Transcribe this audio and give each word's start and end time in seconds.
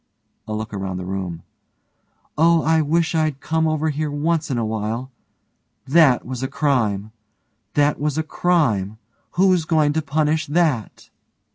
(a 0.47 0.53
look 0.55 0.73
around 0.73 0.97
the 0.97 1.05
room) 1.05 1.43
Oh, 2.35 2.63
I 2.63 2.81
wish 2.81 3.13
I'd 3.13 3.39
come 3.39 3.67
over 3.67 3.89
here 3.91 4.09
once 4.09 4.49
in 4.49 4.57
a 4.57 4.65
while! 4.65 5.11
That 5.85 6.25
was 6.25 6.41
a 6.41 6.47
crime! 6.47 7.11
That 7.75 7.99
was 7.99 8.17
a 8.17 8.23
crime! 8.23 8.97
Who's 9.33 9.63
going 9.63 9.93
to 9.93 10.01
punish 10.01 10.47
that? 10.47 11.11